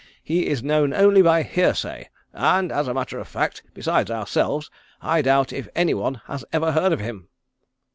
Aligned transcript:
He 0.23 0.47
is 0.47 0.63
known 0.63 0.95
only 0.95 1.21
by 1.21 1.43
hearsay, 1.43 2.09
and 2.33 2.71
as 2.71 2.87
a 2.87 2.93
matter 2.95 3.19
of 3.19 3.27
fact, 3.27 3.61
besides 3.75 4.09
ourselves, 4.09 4.71
I 4.99 5.21
doubt 5.21 5.53
if 5.53 5.69
any 5.75 5.93
one 5.93 6.21
has 6.25 6.43
ever 6.51 6.71
heard 6.71 6.91
of 6.91 6.99
him." 7.01 7.27